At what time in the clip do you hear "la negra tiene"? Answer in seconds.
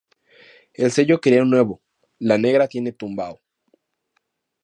2.17-2.91